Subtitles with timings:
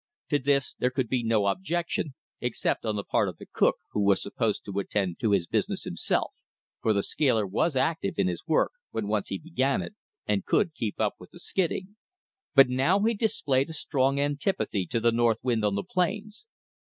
[0.29, 4.01] To this there could be no objection except on the part of the cook, who
[4.03, 6.33] was supposed to attend to his business himself
[6.81, 9.93] for the scaler was active in his work, when once he began it,
[10.25, 11.97] and could keep up with the skidding.
[12.55, 16.47] But now he displayed a strong antipathy to the north wind on the plains.